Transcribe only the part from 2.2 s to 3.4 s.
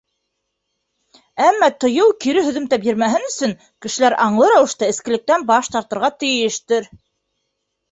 кире һөҙөмтә бирмәһен